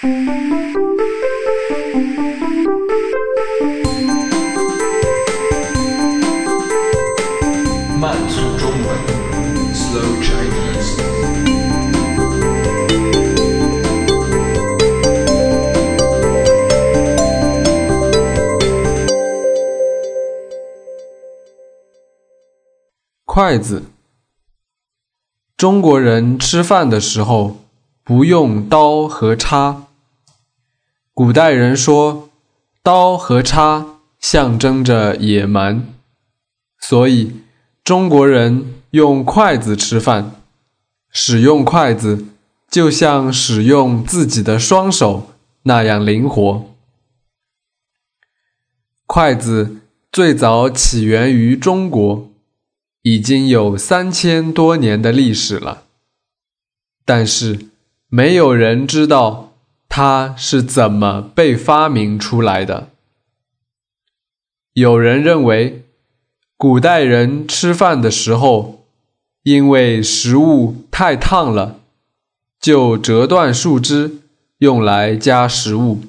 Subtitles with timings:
[0.00, 0.06] 慢
[8.28, 8.86] 速中文
[9.74, 11.02] ，Slow Chinese。
[23.24, 23.82] 筷子。
[25.56, 27.56] 中国人吃饭的时候
[28.04, 29.87] 不用刀和叉。
[31.18, 32.30] 古代人说，
[32.80, 35.84] 刀和叉象征着野蛮，
[36.78, 37.32] 所以
[37.82, 40.36] 中国人用筷子吃饭。
[41.10, 42.24] 使用筷子
[42.70, 45.32] 就像使用自己的双手
[45.64, 46.72] 那样灵活。
[49.04, 49.78] 筷子
[50.12, 52.30] 最早起源于中国。
[53.02, 55.82] 已经有三千多年的历史了，
[57.04, 57.66] 但是
[58.08, 59.47] 没有人知道
[60.00, 62.90] 它是怎么被发明出来的。
[64.72, 65.82] 有人认为，
[66.56, 68.86] 古代人吃饭的时候，
[69.42, 71.80] 因为食物太烫了，
[72.60, 74.20] 就折断树枝
[74.58, 76.02] 用来夹食物，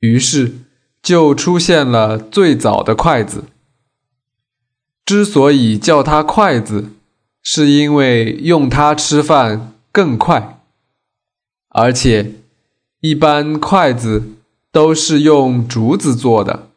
[0.00, 0.52] 于是
[1.02, 3.44] 就出现了最早的筷子。
[5.06, 6.90] 之所以叫它筷子，
[7.42, 10.60] 是因为用它吃饭更快，
[11.70, 12.43] 而且
[13.04, 14.30] 一般筷子
[14.72, 16.70] 都是用竹子做的，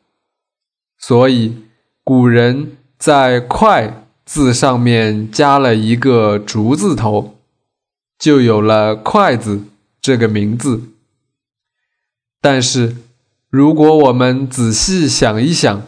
[0.99, 1.55] 所以
[2.03, 7.37] 古人在“筷”字上面加了一个竹字头，
[8.19, 9.63] 就有了筷子
[10.01, 10.81] 这个名字。
[12.41, 12.97] 但是，
[13.49, 15.81] 如果我们仔细想一想，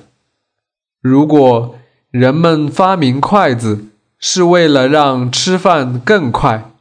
[1.02, 1.76] 如果
[2.12, 6.72] 人们发明筷子是为了让吃饭更快，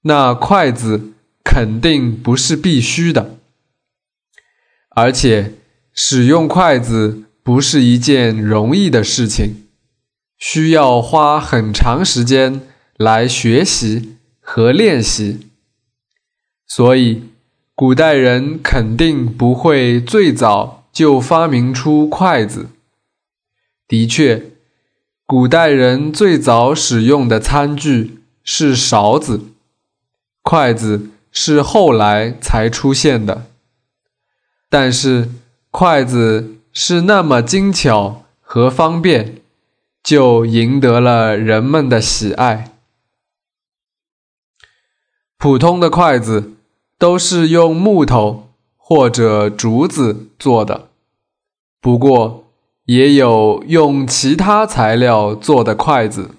[0.00, 1.11] 那筷子
[1.54, 3.36] 肯定不是必须的，
[4.96, 5.52] 而且
[5.92, 9.66] 使用筷子不是一件容易的事情，
[10.38, 12.62] 需要花很长时间
[12.96, 15.50] 来学习和练习，
[16.66, 17.24] 所以
[17.74, 22.70] 古代人肯定不会最早就发明出筷子。
[23.86, 24.52] 的确，
[25.26, 29.42] 古代人最早使用的餐具是勺子，
[30.40, 33.46] 筷子是后来才出现的。
[34.70, 35.28] 但是，
[35.72, 39.40] 筷子是那么精巧和方便，
[40.04, 42.70] 就赢得了人们的喜爱。
[45.36, 46.52] 普通的筷子
[46.96, 50.90] 都是用木头或者竹子做的，
[51.80, 52.38] 不过。
[52.86, 56.32] 也有用其他材料做的筷子。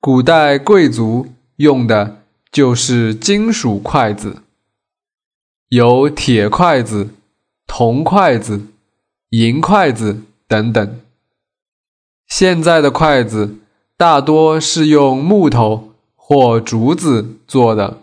[0.00, 2.22] 古代贵族用的
[2.56, 4.38] 就是金属筷子，
[5.68, 7.10] 有铁筷子、
[7.66, 8.68] 铜筷子、
[9.28, 11.00] 银筷子等等。
[12.26, 13.56] 现在的筷子
[13.98, 18.00] 大多是用木头或竹子做的，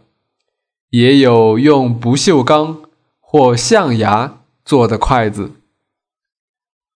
[0.92, 2.84] 也有用不锈钢
[3.20, 5.50] 或象牙做的筷子。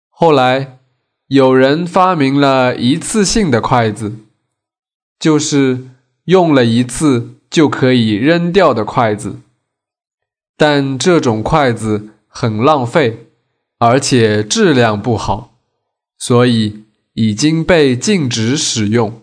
[0.09, 0.78] 后来，
[1.25, 4.13] 有人发明了一次性的筷子，
[5.18, 5.88] 就是
[6.25, 9.40] 用了一次就可以扔掉的筷子。
[10.56, 13.28] 但这种筷子很浪费，
[13.78, 15.53] 而且质量不好，
[16.18, 19.22] 所以已经被禁止使用。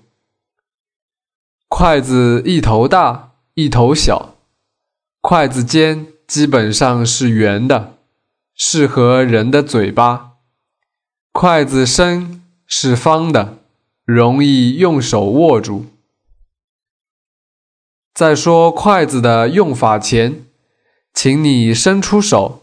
[1.68, 4.36] 筷子一头大，一头小，
[5.20, 7.98] 筷子尖基本上是圆的，
[8.54, 10.34] 适合人的嘴巴。
[11.32, 13.58] 筷子身是方的，
[14.04, 15.86] 容易用手握住。
[18.14, 20.44] 在说筷子的用法前，
[21.12, 22.62] 请你伸出手，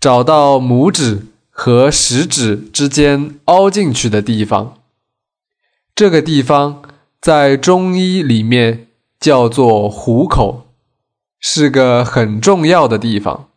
[0.00, 4.78] 找到拇指和食指之间凹进去的地方。
[5.94, 6.82] 这个地方
[7.20, 8.88] 在中医里面
[9.20, 10.66] 叫做虎口，
[11.38, 13.48] 是个很重要的地方。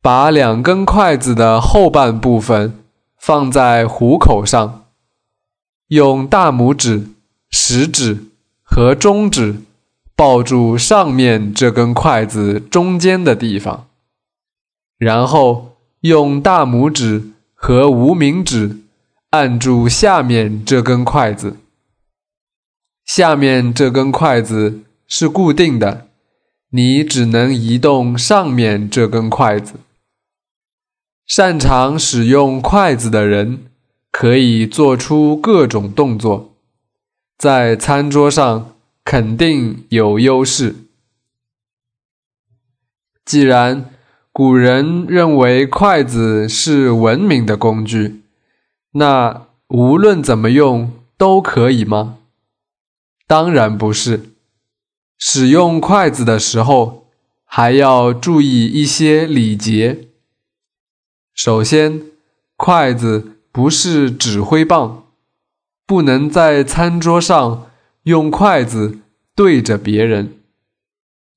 [0.00, 2.78] 把两根筷子的后半部分
[3.18, 4.84] 放在虎口上，
[5.88, 7.08] 用大拇指、
[7.50, 8.26] 食指
[8.70, 9.62] 和中指
[10.14, 13.88] 抱住上面这根筷子中间的地方，
[14.98, 18.76] 然后用大拇指和无名指
[19.30, 21.56] 按住下面这根筷子。
[23.06, 26.06] 下面这根筷子是固定的，
[26.70, 29.80] 你只能移动上面这根筷子。
[31.26, 33.64] 擅长使用筷子的人
[34.12, 36.47] 可以做出各种动作，
[37.38, 38.74] 在餐桌上
[39.04, 40.74] 肯定有优势。
[43.24, 43.90] 既然
[44.32, 48.22] 古人认为筷子是文明的工具，
[48.92, 52.18] 那无论怎么用都可以吗？
[53.28, 54.30] 当然不是。
[55.16, 57.06] 使用筷子的时候，
[57.44, 60.08] 还要注意一些礼节。
[61.34, 62.02] 首先，
[62.56, 65.07] 筷子不是指挥棒，
[65.88, 67.70] 不能在餐桌上
[68.02, 68.98] 用筷子
[69.34, 70.38] 对着别人，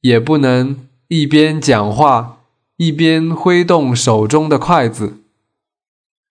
[0.01, 2.39] 也不能一边讲话。
[2.75, 5.19] 一边挥动手中的筷子，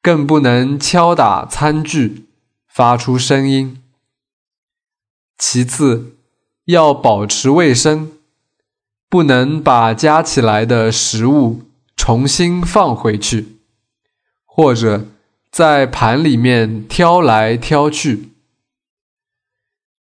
[0.02, 2.26] 更不能敲打餐具，
[2.66, 3.80] 发出声音。
[5.38, 6.16] 其次，
[6.64, 8.10] 要保持卫生，
[9.08, 11.62] 不能把夹起来的食物
[11.96, 13.60] 重新放回去，
[14.44, 15.06] 或者
[15.50, 18.30] 在盘里面挑来挑去。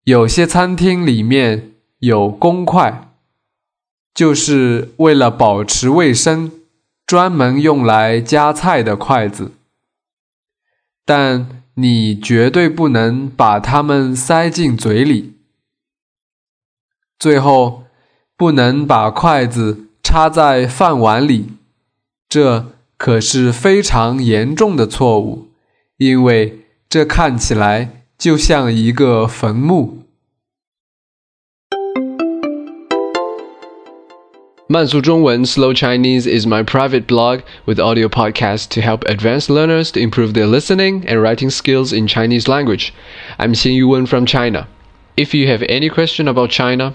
[0.04, 3.02] 有些餐厅里面有公筷。
[4.14, 6.50] 就是为了保持卫生，
[7.06, 9.52] 专门用来夹菜的筷子，
[11.04, 15.34] 但你绝对不能把它们塞进嘴里。
[17.20, 17.84] 最后，
[18.38, 21.50] 不能把筷子插在饭碗里，
[22.30, 25.49] 这可是非常严重的错误，
[25.97, 29.99] 因为这看起来就像一个坟墓。
[34.69, 39.99] Mansu Zhongwen Slow Chinese is my private blog with audio podcasts to help advanced learners to
[39.99, 42.93] improve their listening and writing skills in Chinese language.
[43.37, 44.69] I'm Xin Yuwen from China.
[45.17, 46.95] If you have any question about China,